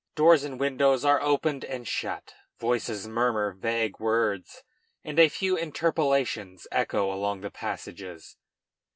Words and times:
Doors 0.15 0.43
and 0.43 0.59
windows 0.59 1.05
are 1.05 1.21
opened 1.21 1.63
and 1.63 1.87
shut, 1.87 2.33
voices 2.57 3.07
murmur 3.07 3.51
vague 3.53 3.99
words, 3.99 4.63
and 5.03 5.19
a 5.19 5.29
few 5.29 5.55
interpellations 5.59 6.65
echo 6.71 7.13
along 7.13 7.41
the 7.41 7.51
passages. 7.51 8.35